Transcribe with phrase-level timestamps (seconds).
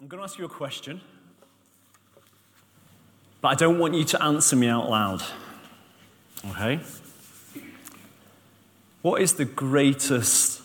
[0.00, 1.00] I'm going to ask you a question,
[3.40, 5.24] but I don't want you to answer me out loud.
[6.50, 6.78] Okay?
[9.02, 10.62] What is the greatest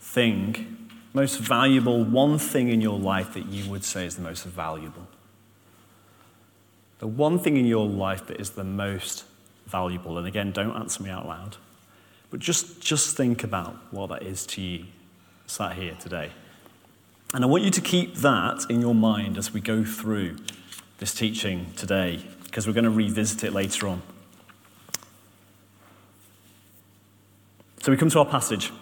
[0.00, 4.44] thing, most valuable, one thing in your life that you would say is the most
[4.44, 5.06] valuable?
[6.98, 9.24] The one thing in your life that is the most
[9.68, 11.58] valuable, and again, don't answer me out loud,
[12.30, 14.86] but just, just think about what that is to you
[15.46, 16.32] sat here today.
[17.34, 20.36] And I want you to keep that in your mind as we go through
[20.98, 24.00] this teaching today, because we're going to revisit it later on.
[27.82, 28.72] So we come to our passage,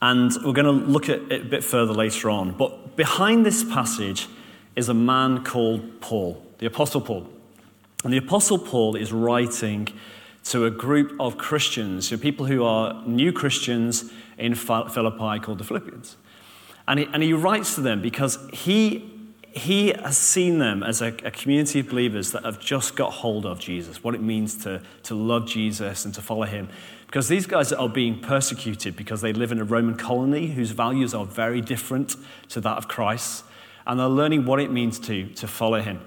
[0.00, 2.52] and we're going to look at it a bit further later on.
[2.52, 4.26] But behind this passage
[4.74, 7.28] is a man called Paul, the Apostle Paul.
[8.02, 9.88] And the Apostle Paul is writing
[10.44, 15.64] to a group of Christians, so people who are new Christians in Philippi called the
[15.64, 16.16] Philippians.
[16.86, 19.10] And he, and he writes to them because he,
[19.52, 23.46] he has seen them as a, a, community of believers that have just got hold
[23.46, 26.68] of Jesus, what it means to, to love Jesus and to follow him.
[27.06, 31.12] Because these guys are being persecuted because they live in a Roman colony whose values
[31.12, 32.16] are very different
[32.48, 33.44] to that of Christ,
[33.86, 36.00] and they're learning what it means to, to follow him.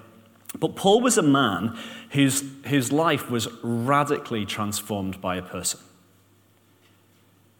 [0.58, 1.78] But Paul was a man
[2.10, 5.80] whose, whose life was radically transformed by a person.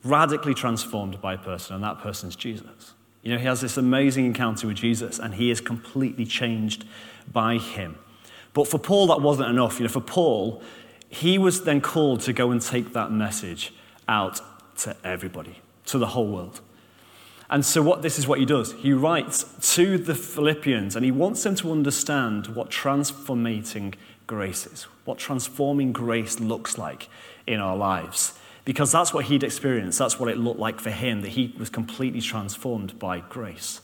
[0.02, 2.94] Radically transformed by a person, and that person's Jesus.
[3.26, 6.84] You know, he has this amazing encounter with Jesus, and he is completely changed
[7.32, 7.98] by him.
[8.52, 9.80] But for Paul, that wasn't enough.
[9.80, 10.62] You know, for Paul,
[11.08, 13.74] he was then called to go and take that message
[14.06, 14.40] out
[14.76, 16.60] to everybody, to the whole world.
[17.50, 18.74] And so, what this is what he does.
[18.74, 23.96] He writes to the Philippians, and he wants them to understand what transforming
[24.28, 27.08] grace is, what transforming grace looks like
[27.44, 28.38] in our lives.
[28.66, 29.98] Because that's what he'd experienced.
[29.98, 33.80] That's what it looked like for him, that he was completely transformed by grace,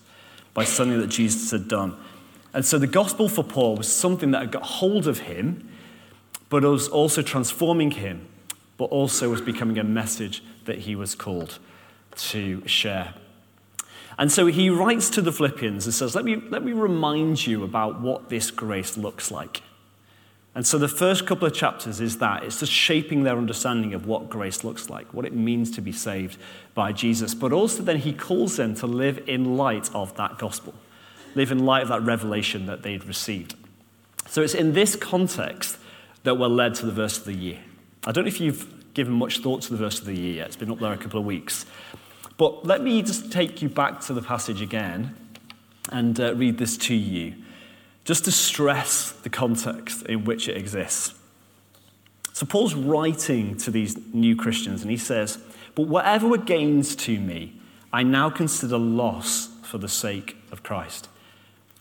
[0.53, 1.97] by something that Jesus had done.
[2.53, 5.71] And so the gospel for Paul was something that had got hold of him,
[6.51, 8.27] but was also transforming him,
[8.77, 11.59] but also was becoming a message that he was called
[12.17, 13.15] to share.
[14.19, 17.65] And so he writes to the Philippians and says, let me, let me remind you
[17.65, 19.63] about what this grace looks like.
[20.55, 24.07] And so the first couple of chapters is that it's just shaping their understanding of
[24.07, 26.39] what grace looks like, what it means to be saved
[26.75, 27.35] by Jesus.
[27.35, 30.75] But also then he calls them to live in light of that gospel,
[31.35, 33.55] live in light of that revelation that they'd received.
[34.29, 35.79] So it's in this context
[36.25, 37.59] that we're led to the verse of the year.
[38.07, 40.49] I don't know if you've given much thought to the verse of the year yet,
[40.49, 41.65] it's been up there a couple of weeks.
[42.37, 45.17] But let me just take you back to the passage again
[45.91, 47.35] and uh, read this to you,
[48.05, 51.15] just to stress the context in which it exists.
[52.33, 55.39] So, Paul's writing to these new Christians, and he says,
[55.75, 57.61] But whatever were gains to me,
[57.93, 61.09] I now consider loss for the sake of Christ.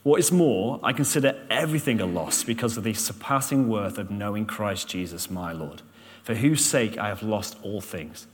[0.03, 4.45] What is more, I consider everything a loss because of the surpassing worth of knowing
[4.45, 5.83] Christ Jesus, my Lord,
[6.23, 8.27] for whose sake I have lost all things.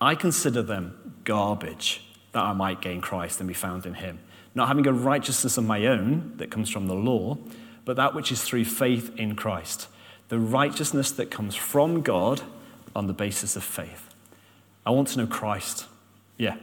[0.00, 2.02] I consider them garbage
[2.32, 4.20] that I might gain Christ and be found in him,
[4.54, 7.36] not having a righteousness of my own that comes from the law,
[7.84, 9.88] but that which is through faith in Christ,
[10.28, 12.42] the righteousness that comes from God
[12.94, 14.08] on the basis of faith.
[14.86, 15.86] I want to know Christ.
[16.38, 16.56] Yeah.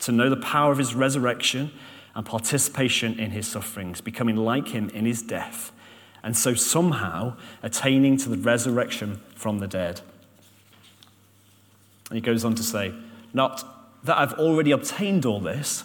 [0.00, 1.72] To know the power of his resurrection
[2.14, 5.72] and participation in his sufferings, becoming like him in his death,
[6.22, 10.00] and so somehow attaining to the resurrection from the dead.
[12.10, 12.92] And he goes on to say,
[13.32, 13.64] Not
[14.04, 15.84] that I've already obtained all this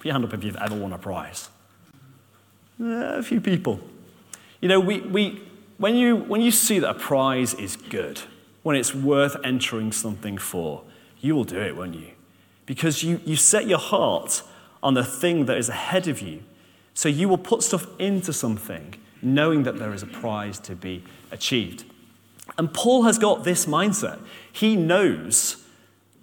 [0.00, 1.50] Put your hand up if you've ever won a prize.
[2.80, 3.78] Uh, a few people.
[4.62, 5.42] You know, we, we,
[5.76, 8.22] when, you, when you see that a prize is good,
[8.62, 10.84] when it's worth entering something for,
[11.20, 12.12] you will do it, won't you?
[12.64, 14.42] Because you, you set your heart
[14.82, 16.44] on the thing that is ahead of you.
[16.94, 21.04] So you will put stuff into something knowing that there is a prize to be
[21.30, 21.84] achieved.
[22.56, 24.18] And Paul has got this mindset.
[24.50, 25.62] He knows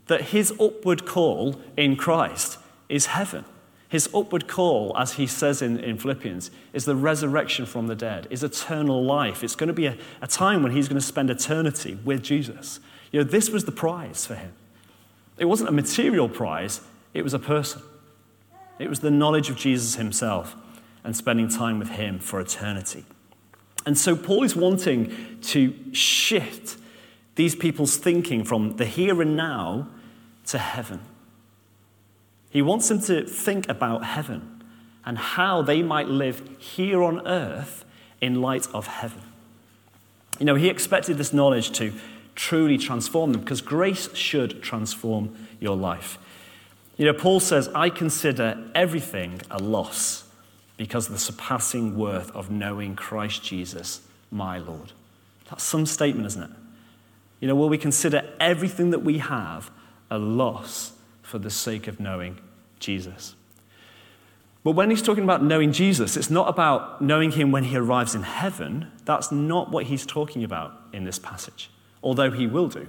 [0.08, 2.58] that his upward call in Christ
[2.90, 3.46] is heaven.
[3.90, 8.28] His upward call, as he says in, in Philippians, is the resurrection from the dead,
[8.30, 9.44] is eternal life.
[9.44, 12.82] It's going to be a, a time when he's going to spend eternity with Jesus.
[13.12, 14.54] You know, this was the prize for him.
[15.38, 16.82] It wasn't a material prize,
[17.14, 17.82] it was a person.
[18.80, 20.56] It was the knowledge of Jesus himself.
[21.08, 23.06] and spending time with Him for eternity.
[23.86, 26.76] And so Paul is wanting to shift
[27.36, 29.88] these people's thinking from the here and now
[30.48, 31.00] to heaven.
[32.50, 34.64] He wants them to think about heaven
[35.06, 37.86] and how they might live here on earth
[38.22, 39.22] in light of heaven.
[40.40, 41.94] You know, he expected this knowledge to
[42.36, 46.18] truly transform them because grace should transform your life.
[46.98, 50.24] You know, Paul says, I consider everything a loss
[50.78, 54.02] because of the surpassing worth of knowing Christ Jesus,
[54.32, 54.92] my Lord.
[55.50, 56.50] That's some statement, isn't it?
[57.40, 59.72] You know, will we consider everything that we have
[60.10, 60.94] a loss
[61.28, 62.40] for the sake of knowing
[62.80, 63.36] Jesus?
[64.64, 68.16] But when he's talking about knowing Jesus, it's not about knowing him when he arrives
[68.16, 68.92] in heaven.
[69.06, 71.70] That's not what he's talking about in this passage,
[72.02, 72.88] although he will do.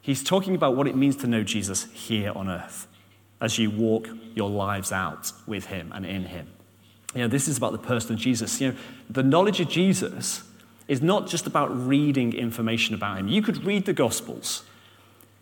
[0.00, 2.86] He's talking about what it means to know Jesus here on earth
[3.40, 6.46] as you walk your lives out with him and in him.
[7.14, 8.60] You know, this is about the person of Jesus.
[8.60, 8.78] You know,
[9.08, 10.44] the knowledge of Jesus
[10.86, 13.28] is not just about reading information about him.
[13.28, 14.64] You could read the Gospels,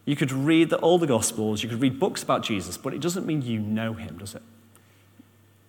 [0.08, 3.26] you could read the, the Gospels, you could read books about Jesus, but it doesn't
[3.26, 4.40] mean you know him, does it?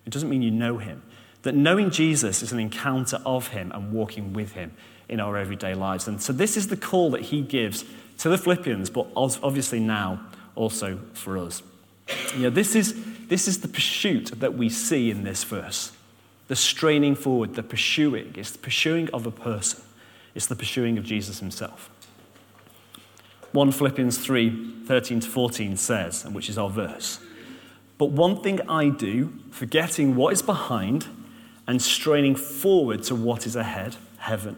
[0.05, 1.03] It doesn't mean you know him.
[1.41, 4.71] That knowing Jesus is an encounter of him and walking with him
[5.09, 6.07] in our everyday lives.
[6.07, 7.83] And so this is the call that he gives
[8.19, 10.21] to the Philippians, but obviously now
[10.55, 11.61] also for us.
[12.33, 12.95] You know, this is,
[13.27, 15.91] this is the pursuit that we see in this verse.
[16.47, 18.35] The straining forward, the pursuing.
[18.37, 19.83] It's the pursuing of a person.
[20.33, 21.89] It's the pursuing of Jesus himself.
[23.51, 27.19] 1 Philippians 3 13 to 14 says, and which is our verse,
[27.99, 31.05] But one thing I do, forgetting what is behind
[31.67, 34.57] and straining forward to what is ahead, heaven,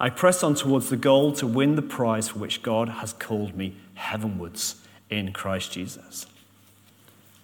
[0.00, 3.56] I press on towards the goal to win the prize for which God has called
[3.56, 4.76] me heavenwards
[5.10, 6.26] in Christ Jesus.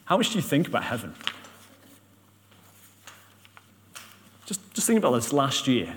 [0.05, 1.15] How much do you think about heaven?
[4.47, 5.97] Just, just think about this last year.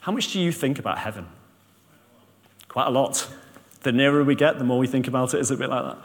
[0.00, 1.26] How much do you think about heaven?
[2.68, 3.28] Quite a lot.
[3.82, 5.40] The nearer we get, the more we think about it.
[5.40, 5.96] Is it a bit like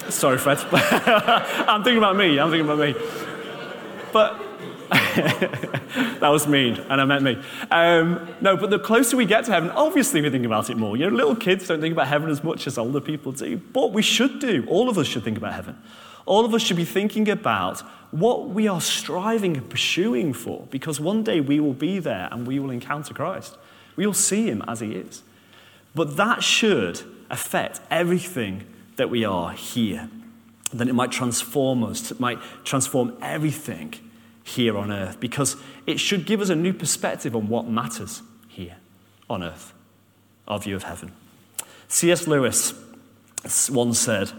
[0.00, 0.12] that?
[0.12, 0.58] Sorry, Fred.
[0.72, 2.38] I'm thinking about me.
[2.38, 2.94] I'm thinking about me.
[4.12, 4.40] But
[4.90, 7.40] that was mean, and I meant me.
[7.70, 10.96] Um, no, but the closer we get to heaven, obviously we think about it more.
[10.96, 13.92] You know, little kids don't think about heaven as much as older people do, but
[13.92, 14.64] we should do.
[14.68, 15.80] All of us should think about heaven.
[16.26, 17.80] All of us should be thinking about
[18.10, 22.46] what we are striving and pursuing for, because one day we will be there and
[22.46, 23.56] we will encounter Christ.
[23.96, 25.22] We will see him as he is.
[25.94, 28.64] But that should affect everything
[28.96, 30.08] that we are here.
[30.72, 33.94] Then it might transform us, it might transform everything
[34.42, 35.56] here on earth because
[35.86, 38.76] it should give us a new perspective on what matters here
[39.30, 39.72] on earth,
[40.46, 41.12] our view of heaven.
[41.88, 42.26] C.S.
[42.26, 42.74] Lewis
[43.70, 44.32] once said,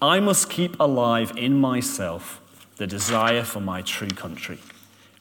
[0.00, 2.40] I must keep alive in myself
[2.76, 4.58] the desire for my true country,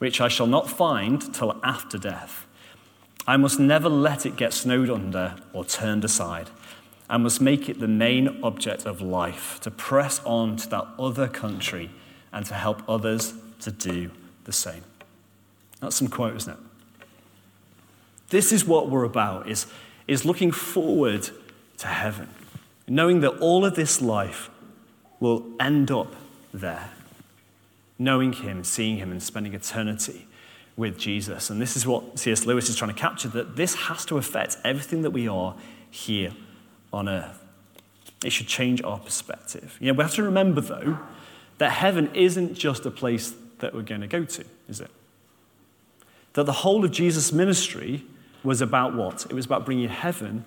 [0.06, 2.46] which I shall not find till after death.
[3.26, 6.52] I must never let it get snowed under or turned aside
[7.10, 11.28] and must make it the main object of life to press on to that other
[11.28, 11.90] country
[12.32, 14.12] and to help others to do
[14.44, 14.84] the same.
[15.80, 16.60] That's some quote, isn't it?
[18.30, 19.66] This is what we're about, is,
[20.08, 21.32] is looking forward
[21.80, 22.30] to heaven,
[22.88, 24.52] knowing that all of this life
[25.20, 26.14] will end up
[26.54, 26.92] there,
[27.98, 30.28] knowing him, seeing him, and spending eternity
[30.76, 31.50] with Jesus.
[31.50, 32.46] And this is what C.S.
[32.46, 35.56] Lewis is trying to capture, that this has to affect everything that we are
[35.90, 36.34] here
[36.92, 37.42] on earth.
[38.24, 39.78] It should change our perspective.
[39.80, 40.98] You know, we have to remember, though,
[41.58, 44.92] that heaven isn't just a place that we're going to go to, is it?
[46.34, 48.04] That the whole of Jesus' ministry
[48.44, 49.26] was about what?
[49.30, 50.44] It was about bringing heaven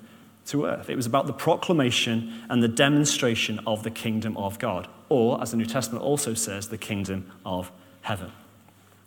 [0.47, 0.91] to earth.
[0.91, 5.51] It was about the proclamation and the demonstration of the kingdom of God, or, as
[5.51, 7.71] the New Testament also says, the kingdom of
[8.03, 8.33] heaven.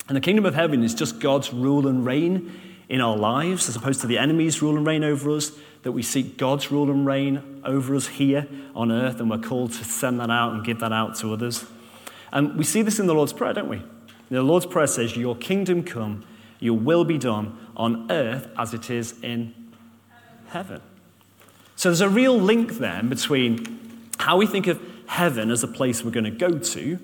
[0.07, 3.75] And the kingdom of heaven is just God's rule and reign in our lives, as
[3.75, 5.51] opposed to the enemy's rule and reign over us,
[5.83, 9.71] that we seek God's rule and reign over us here on earth, and we're called
[9.73, 11.65] to send that out and give that out to others.
[12.31, 13.81] And we see this in the Lord's Prayer, don't we?
[14.29, 16.25] The Lord's Prayer says, Your kingdom come,
[16.59, 19.53] your will be done on earth as it is in
[20.47, 20.81] heaven.
[21.75, 23.79] So there's a real link then between
[24.17, 24.79] how we think of
[25.11, 26.97] heaven as a place we're going to go to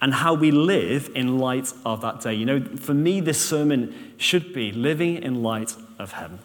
[0.00, 2.32] and how we live in light of that day.
[2.32, 6.38] You know, for me, this sermon should be living in light of heaven.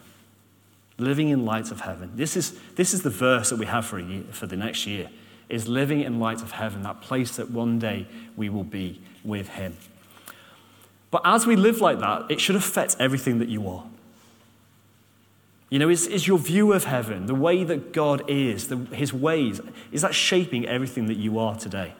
[0.98, 2.10] Living in light of heaven.
[2.16, 5.08] This is, this is the verse that we have for, year, for the next year,
[5.48, 9.50] is living in light of heaven, that place that one day we will be with
[9.50, 9.76] him.
[11.12, 13.84] But as we live like that, it should affect everything that you are.
[15.68, 19.12] You know, is, is your view of heaven, the way that God is, the, his
[19.12, 21.94] ways, is that shaping everything that you are today?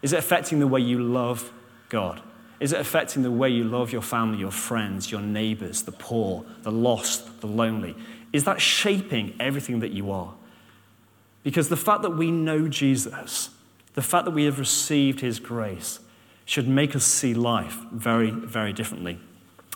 [0.00, 1.52] Is it affecting the way you love
[1.90, 2.22] God?
[2.60, 6.44] Is it affecting the way you love your family, your friends, your neighbors, the poor,
[6.62, 7.94] the lost, the lonely?
[8.32, 10.34] Is that shaping everything that you are?
[11.44, 13.50] Because the fact that we know Jesus,
[13.94, 16.00] the fact that we have received his grace,
[16.44, 19.18] should make us see life very, very differently.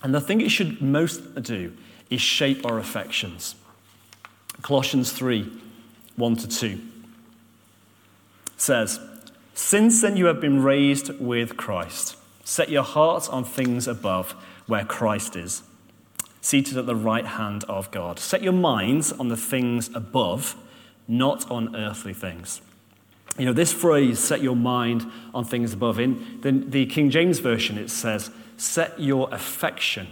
[0.02, 1.73] And the thing it should most do
[2.12, 3.54] is shape our affections.
[4.61, 5.50] Colossians 3
[6.16, 6.81] 1 to 2
[8.57, 9.00] says,
[9.54, 14.33] Since then you have been raised with Christ, set your hearts on things above
[14.66, 15.62] where Christ is,
[16.40, 18.19] seated at the right hand of God.
[18.19, 20.54] Set your minds on the things above,
[21.09, 22.61] not on earthly things.
[23.38, 27.38] You know, this phrase, set your mind on things above, in the, the King James
[27.38, 30.09] Version, it says, set your affection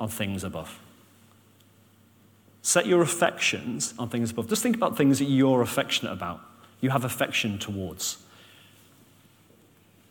[0.00, 0.80] on things above.
[2.66, 4.48] Set your affections on things above.
[4.48, 6.40] Just think about things that you're affectionate about,
[6.80, 8.16] you have affection towards.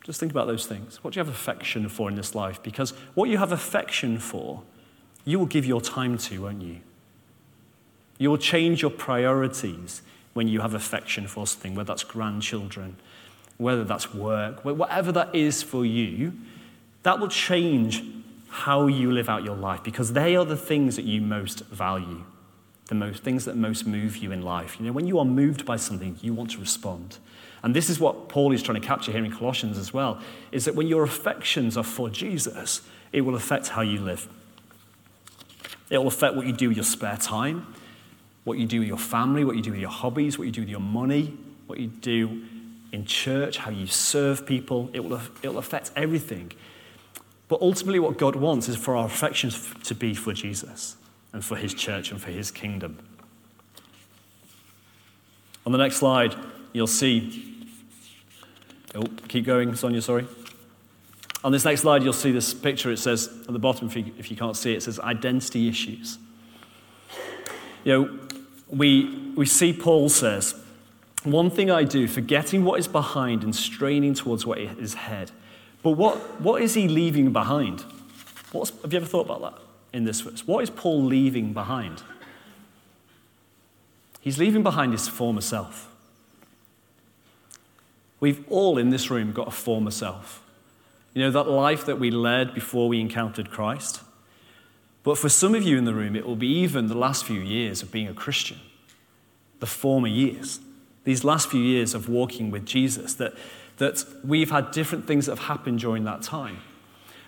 [0.05, 1.03] Just think about those things.
[1.03, 2.63] What do you have affection for in this life?
[2.63, 4.63] Because what you have affection for,
[5.25, 6.77] you will give your time to, won't you?
[8.19, 12.95] You will change your priorities when you have affection for something, whether that's grandchildren,
[13.57, 16.31] whether that's work, whatever that is for you,
[17.03, 18.01] that will change
[18.47, 22.23] how you live out your life because they are the things that you most value
[22.87, 24.79] the most things that most move you in life.
[24.79, 27.17] You know, when you are moved by something, you want to respond.
[27.63, 30.65] And this is what Paul is trying to capture here in Colossians as well, is
[30.65, 34.27] that when your affections are for Jesus, it will affect how you live.
[35.89, 37.65] It will affect what you do with your spare time,
[38.43, 40.61] what you do with your family, what you do with your hobbies, what you do
[40.61, 42.43] with your money, what you do
[42.91, 44.91] in church, how you serve people.
[44.93, 46.51] It will, it will affect everything.
[47.47, 50.97] But ultimately, what God wants is for our affections to be for Jesus
[51.35, 52.97] and for his church and for his kingdom.
[55.65, 56.33] On the next slide,
[56.71, 57.67] you'll see.
[58.95, 60.25] Oh, keep going, Sonia, sorry.
[61.43, 62.89] On this next slide, you'll see this picture.
[62.89, 65.67] It says at the bottom, if you, if you can't see it, it says identity
[65.67, 66.19] issues.
[67.83, 68.19] You know,
[68.69, 70.55] we, we see Paul says,
[71.23, 75.31] One thing I do, forgetting what is behind and straining towards what is ahead.
[75.83, 77.81] But what, what is he leaving behind?
[78.53, 79.64] What's, have you ever thought about that?
[79.95, 80.45] In this verse.
[80.45, 82.03] What is Paul leaving behind?
[84.19, 85.89] He's leaving behind his former self.
[88.19, 90.43] We've all in this room got a former self.
[91.13, 94.01] You know, that life that we led before we encountered Christ.
[95.03, 97.39] But for some of you in the room, it will be even the last few
[97.39, 98.59] years of being a Christian,
[99.61, 100.59] the former years,
[101.05, 103.33] these last few years of walking with Jesus, that,
[103.77, 106.57] that we've had different things that have happened during that time.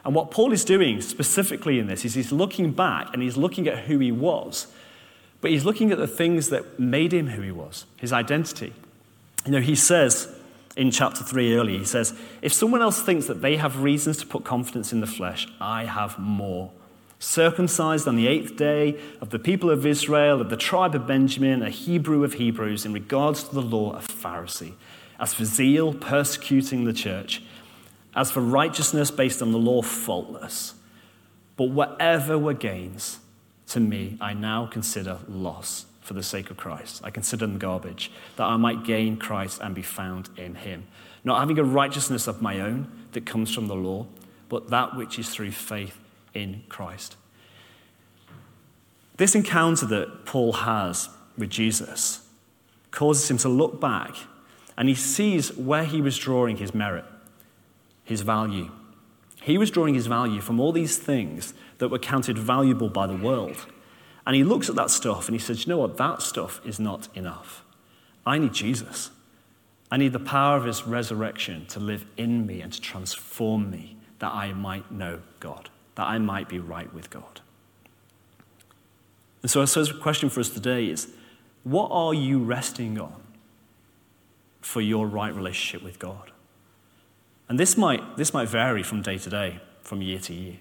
[0.07, 3.67] And what Paul is doing specifically in this is he's looking back and he's looking
[3.67, 4.67] at who he was,
[5.41, 8.73] but he's looking at the things that made him who he was, his identity.
[9.45, 10.33] You know, he says
[10.77, 14.25] in chapter 3 earlier, he says, If someone else thinks that they have reasons to
[14.25, 16.71] put confidence in the flesh, I have more.
[17.19, 21.61] Circumcised on the eighth day of the people of Israel, of the tribe of Benjamin,
[21.61, 24.75] a Hebrew of Hebrews, in regards to the law, a Pharisee.
[25.19, 27.41] As for zeal, persecuting the church
[28.17, 30.73] as for righteousness based on the law, faultless.
[31.55, 33.19] But whatever were gains
[33.67, 37.01] to me, I now consider loss for the sake of Christ.
[37.03, 40.87] I consider them garbage, that I might gain Christ and be found in him.
[41.23, 44.07] Not having a righteousness of my own that comes from the law,
[44.49, 45.99] but that which is through faith
[46.33, 47.17] in Christ.
[49.17, 52.27] This encounter that Paul has with Jesus
[52.89, 54.15] causes him to look back
[54.75, 57.05] and he sees where he was drawing his merit
[58.07, 58.71] his value.
[59.41, 63.17] He was drawing his value from all these things that were counted valuable by the
[63.17, 63.65] world.
[64.25, 65.97] And he looks at that stuff and he says, You know what?
[65.97, 67.65] That stuff is not enough.
[68.25, 69.11] I need Jesus.
[69.91, 73.97] I need the power of his resurrection to live in me and to transform me
[74.19, 77.41] that I might know God, that I might be right with God.
[79.41, 81.09] And so the question for us today is
[81.65, 83.21] what are you resting on
[84.61, 86.31] for your right relationship with God?
[87.49, 90.57] And this might, this might vary from day to day, from year to year.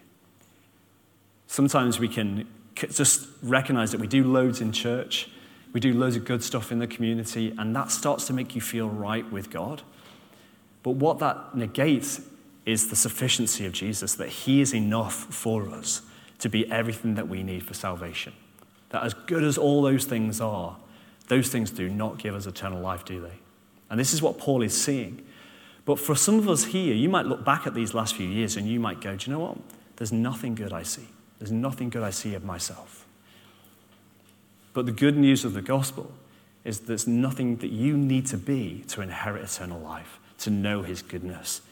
[1.46, 5.28] Sometimes we can just recognize that we do loads in church,
[5.72, 8.60] we do loads of good stuff in the community, and that starts to make you
[8.60, 9.82] feel right with God.
[10.82, 12.20] But what that negates
[12.64, 16.02] is the sufficiency of Jesus, that He is enough for us
[16.38, 18.32] to be everything that we need for salvation.
[18.90, 20.76] That as good as all those things are,
[21.28, 23.38] those things do not give us eternal life, do they?
[23.90, 25.25] And this is what Paul is seeing.
[25.86, 28.56] But for some of us here, you might look back at these last few years
[28.56, 29.56] and you might go, do you know what?
[29.96, 31.06] There's nothing good I see.
[31.38, 33.06] There's nothing good I see of myself.
[34.74, 36.12] But the good news of the gospel
[36.64, 41.02] is there's nothing that you need to be to inherit eternal life, to know his
[41.02, 41.62] goodness,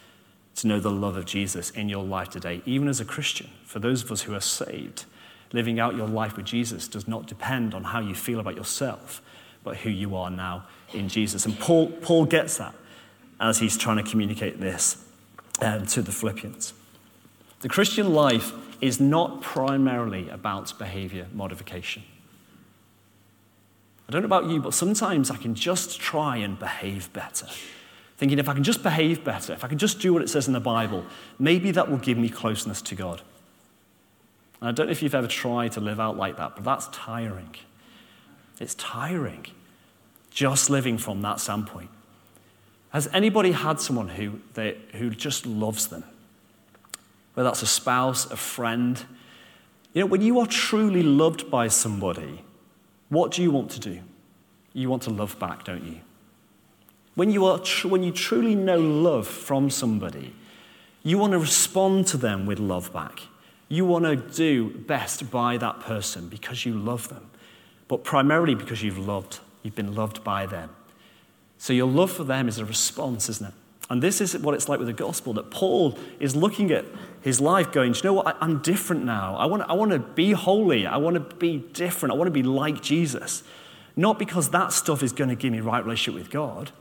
[0.56, 3.50] to know the love of Jesus in your life today, even as a Christian.
[3.64, 5.06] For those of us who are saved,
[5.52, 9.21] living out your life with Jesus does not depend on how you feel about yourself,
[9.64, 11.44] but who you are now in Jesus.
[11.47, 12.75] And Paul, Paul gets that
[13.40, 15.04] as he's trying to communicate this
[15.60, 16.72] um, to the Philippians.
[17.60, 22.02] The Christian life is not primarily about behavior modification.
[24.08, 27.46] I don't know about you, but sometimes I can just try and behave better.
[28.16, 30.46] Thinking if I can just behave better, if I can just do what it says
[30.46, 31.04] in the Bible,
[31.38, 33.22] maybe that will give me closeness to God.
[34.60, 36.88] And I don't know if you've ever tried to live out like that, but that's
[36.88, 37.54] tiring.
[38.60, 39.46] It's tiring
[40.30, 41.90] just living from that standpoint.
[42.94, 46.04] Has anybody had someone who, they, who just loves them?
[47.34, 49.04] Whether that's a spouse, a friend.
[49.92, 52.44] You know, when you are truly loved by somebody,
[53.08, 53.98] what do you want to do?
[54.74, 56.02] You want to love back, don't you?
[57.16, 60.32] When you, are tr- when you truly know love from somebody,
[61.02, 63.22] you want to respond to them with love back.
[63.68, 67.28] You want to do best by that person because you love them,
[67.88, 70.70] but primarily because you've loved, you've been loved by them.
[71.58, 73.54] So your love for them is a response, isn't it?
[73.90, 76.87] And this is what it's like with the gospel that Paul is looking at
[77.20, 78.38] his life going, Do you know what?
[78.40, 79.37] I, am different now.
[79.37, 80.87] I want, I want to be holy.
[80.87, 82.12] I want to be different.
[82.12, 83.42] I want to be like Jesus.
[83.96, 86.73] Not because that stuff is going to give me right relationship with God,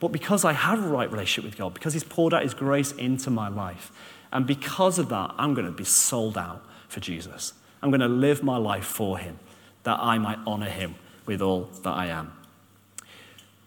[0.00, 2.92] but because I have a right relationship with God, because he's poured out his grace
[2.92, 3.92] into my life.
[4.32, 7.52] And because of that, I'm going to be sold out for Jesus.
[7.82, 9.38] I'm going to live my life for him,
[9.82, 10.94] that I might honor him
[11.26, 12.32] with all that I am.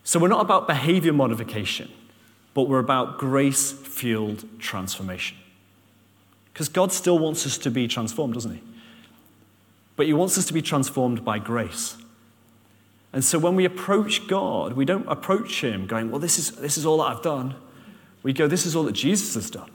[0.06, 1.92] So we're not about behavior modification
[2.56, 5.38] but we're about grace fueled transformation.
[6.52, 8.62] Because God still wants us to be transformed, doesn't He?
[9.98, 11.98] But He wants us to be transformed by grace.
[13.12, 16.78] And so when we approach God, we don't approach Him going, Well, this is, this
[16.78, 17.56] is all that I've done.
[18.24, 19.70] We go, This is all that Jesus has done.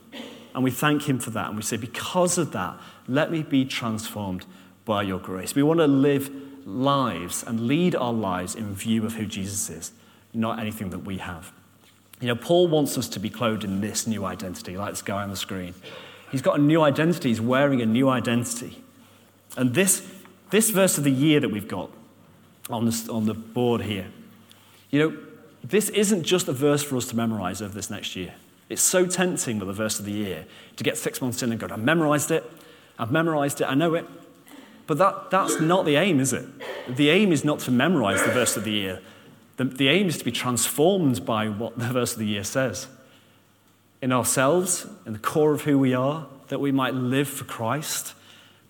[0.54, 1.49] And we thank Him for that.
[1.49, 4.47] And we say, Because of that, let me be transformed
[4.86, 5.54] by your grace.
[5.54, 6.30] We want to live
[6.64, 9.93] lives and lead our lives in view of who Jesus is,
[10.32, 11.52] not anything that we have.
[12.21, 15.23] You know, Paul wants us to be clothed in this new identity, like this guy
[15.23, 15.75] on the screen.
[16.30, 18.82] He's got a new identity, he's wearing a new identity.
[19.56, 20.06] And this,
[20.50, 21.90] this verse of the year that we've got
[22.69, 24.08] on, this, on the board here,
[24.90, 25.19] you know,
[25.64, 28.34] this isn't just a verse for us to memorize over this next year.
[28.69, 31.60] It's so tempting with a verse of the year to get six months in and
[31.60, 32.49] go, I've memorized it,
[32.99, 34.06] I've memorized it, I know it.
[34.86, 36.47] But that, that's not the aim, is it?
[36.88, 39.00] The aim is not to memorize the verse of the year.
[39.60, 42.86] The, the aim is to be transformed by what the verse of the year says
[44.00, 48.14] in ourselves, in the core of who we are, that we might live for Christ,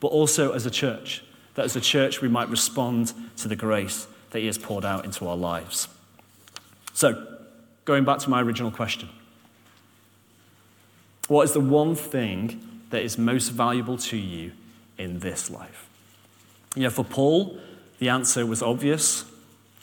[0.00, 1.22] but also as a church,
[1.54, 5.04] that as a church we might respond to the grace that He has poured out
[5.04, 5.86] into our lives.
[6.92, 7.36] So,
[7.84, 9.10] going back to my original question
[11.28, 14.50] what is the one thing that is most valuable to you
[14.98, 15.88] in this life?
[16.74, 17.60] Yeah, for Paul,
[18.00, 19.29] the answer was obvious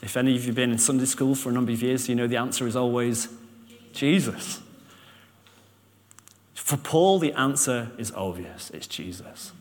[0.02, 2.14] if any of you have been in Sunday school for a number of years, you
[2.14, 3.28] know the answer is always
[3.92, 4.60] Jesus.
[6.54, 9.52] For Paul, the answer is obvious it's Jesus.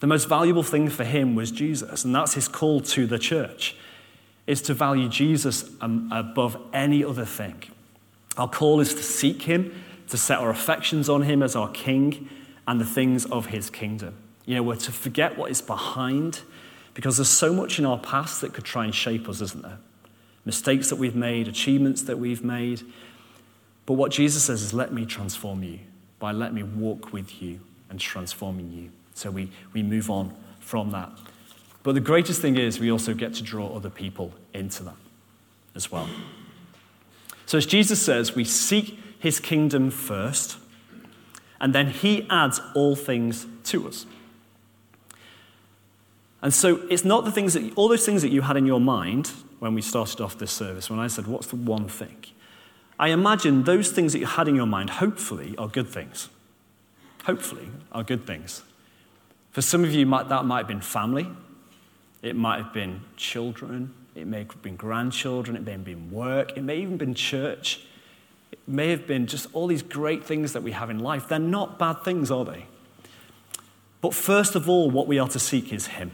[0.00, 3.76] The most valuable thing for him was Jesus, and that's his call to the church,
[4.46, 7.62] is to value Jesus um, above any other thing.
[8.36, 12.28] Our call is to seek him, to set our affections on him as our king
[12.68, 14.14] and the things of his kingdom.
[14.44, 16.42] You know, we're to forget what is behind
[16.96, 19.76] because there's so much in our past that could try and shape us, isn't there?
[20.46, 22.80] Mistakes that we've made, achievements that we've made.
[23.84, 25.80] But what Jesus says is, let me transform you
[26.18, 28.88] by let me walk with you and transforming you.
[29.12, 31.12] So we, we move on from that.
[31.82, 34.96] But the greatest thing is, we also get to draw other people into that
[35.74, 36.08] as well.
[37.44, 40.56] So, as Jesus says, we seek his kingdom first,
[41.60, 44.06] and then he adds all things to us.
[46.46, 48.78] And so it's not the things that, all those things that you had in your
[48.78, 52.24] mind when we started off this service, when I said, What's the one thing?
[53.00, 56.28] I imagine those things that you had in your mind, hopefully, are good things.
[57.24, 58.62] Hopefully, are good things.
[59.50, 61.26] For some of you, that might have been family,
[62.22, 66.56] it might have been children, it may have been grandchildren, it may have been work,
[66.56, 67.80] it may even been church.
[68.52, 71.26] It may have been just all these great things that we have in life.
[71.26, 72.66] They're not bad things, are they?
[74.00, 76.12] But first of all, what we are to seek is Him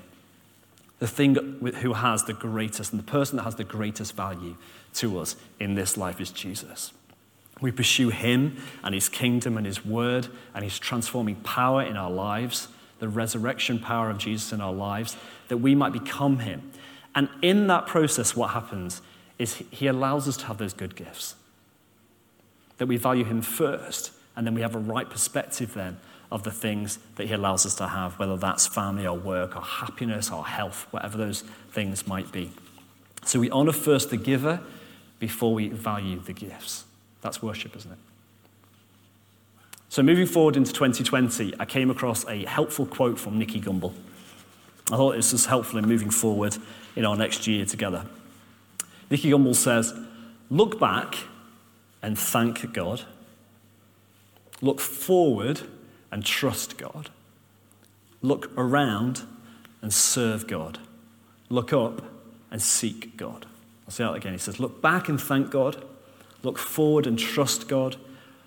[1.02, 1.34] the thing
[1.80, 4.54] who has the greatest and the person that has the greatest value
[4.94, 6.92] to us in this life is Jesus.
[7.60, 12.08] We pursue him and his kingdom and his word and his transforming power in our
[12.08, 12.68] lives,
[13.00, 15.16] the resurrection power of Jesus in our lives,
[15.48, 16.70] that we might become him.
[17.16, 19.02] And in that process, what happens
[19.40, 21.34] is He allows us to have those good gifts.
[22.78, 25.98] That we value Him first, and then we have a right perspective then
[26.32, 29.62] of the things that He allows us to have, whether that's family or work or
[29.62, 32.50] happiness or health, whatever those things might be.
[33.24, 34.60] So we honor first the giver
[35.18, 36.84] before we value the gifts.
[37.20, 37.98] That's worship, isn't it?
[39.88, 43.92] So, moving forward into 2020, I came across a helpful quote from Nicky Gumbel.
[44.90, 46.56] I thought this was helpful in moving forward
[46.96, 48.06] in our next year together.
[49.10, 49.92] Nicky Gumbel says,
[50.50, 51.14] Look back
[52.00, 53.02] and thank God.
[54.62, 55.60] Look forward
[56.12, 57.10] and trust God.
[58.20, 59.22] Look around
[59.80, 60.78] and serve God.
[61.48, 62.02] Look up
[62.50, 63.46] and seek God.
[63.86, 64.32] I'll say that again.
[64.32, 65.82] He says, Look back and thank God.
[66.42, 67.96] Look forward and trust God.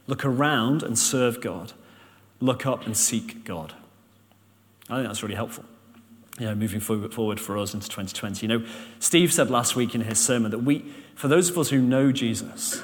[0.07, 1.73] Look around and serve God.
[2.39, 3.73] Look up and seek God.
[4.89, 5.65] I think that's really helpful.
[6.39, 8.45] You know, moving forward for us into 2020.
[8.45, 8.65] You know,
[8.99, 12.11] Steve said last week in his sermon that we, for those of us who know
[12.11, 12.83] Jesus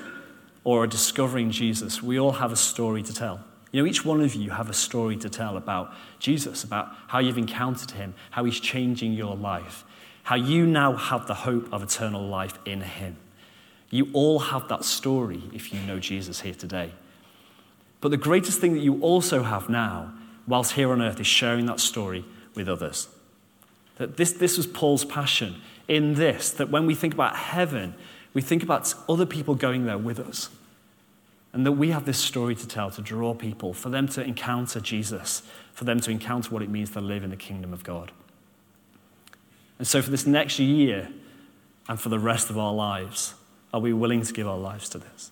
[0.64, 3.42] or are discovering Jesus, we all have a story to tell.
[3.72, 7.20] You know, each one of you have a story to tell about Jesus, about how
[7.20, 9.86] you've encountered him, how he's changing your life,
[10.24, 13.18] how you now have the hope of eternal life in him.
[13.90, 16.92] You all have that story if you know Jesus here today.
[18.02, 20.14] But the greatest thing that you also have now,
[20.48, 23.08] whilst here on earth, is sharing that story with others.
[23.98, 27.94] That this, this was Paul's passion in this, that when we think about heaven,
[28.34, 30.50] we think about other people going there with us.
[31.54, 34.80] And that we have this story to tell to draw people, for them to encounter
[34.80, 38.12] Jesus, for them to encounter what it means to live in the kingdom of God.
[39.78, 41.10] And so, for this next year
[41.90, 43.34] and for the rest of our lives,
[43.74, 45.32] are we willing to give our lives to this?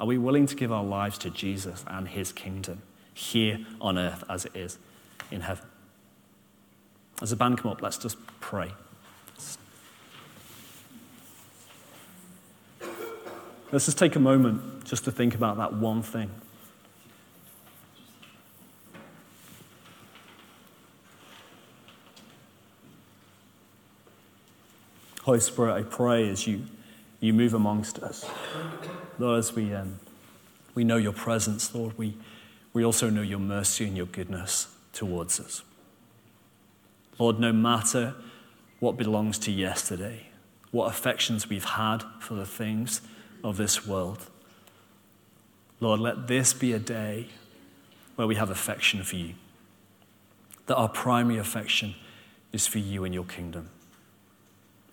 [0.00, 4.24] Are we willing to give our lives to Jesus and his kingdom here on earth
[4.28, 4.78] as it is
[5.30, 5.66] in heaven?
[7.20, 8.72] As the band come up, let's just pray.
[13.72, 16.28] Let's just take a moment just to think about that one thing.
[25.22, 26.64] Holy Spirit, I pray as you,
[27.20, 28.28] you move amongst us.
[29.20, 30.00] Lord, as we, um,
[30.74, 32.16] we know your presence, Lord, we,
[32.72, 35.62] we also know your mercy and your goodness towards us.
[37.20, 38.16] Lord, no matter
[38.80, 40.26] what belongs to yesterday,
[40.72, 43.00] what affections we've had for the things
[43.42, 44.30] of this world,
[45.80, 47.28] Lord, let this be a day
[48.16, 49.34] where we have affection for you.
[50.66, 51.94] That our primary affection
[52.52, 53.70] is for you and your kingdom.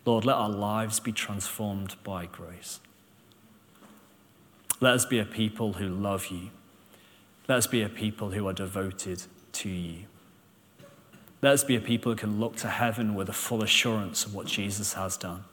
[0.05, 2.79] Lord, let our lives be transformed by grace.
[4.79, 6.51] Let us be a people who love you.
[7.49, 10.05] Let us be a people who are devoted to you.
[11.41, 14.33] Let us be a people who can look to heaven with a full assurance of
[14.33, 15.43] what Jesus has done.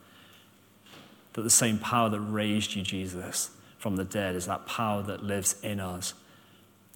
[1.35, 5.21] That the same power that raised you, Jesus, from the dead is that power that
[5.21, 6.13] lives in us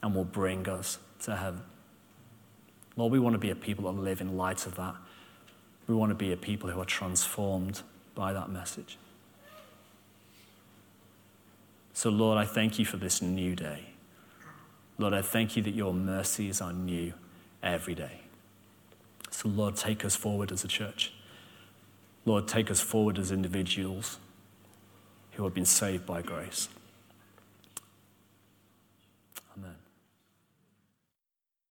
[0.02, 1.62] and will bring us to heaven.
[2.96, 4.96] Lord, we want to be a people that live in light of that.
[5.88, 7.82] We want to be a people who are transformed
[8.16, 8.98] by that message.
[11.92, 13.90] So, Lord, I thank you for this new day.
[14.98, 17.12] Lord, I thank you that your mercies are new
[17.62, 18.22] every day.
[19.32, 21.12] So, Lord, take us forward as a church.
[22.24, 24.18] Lord, take us forward as individuals
[25.40, 26.68] who have been saved by grace.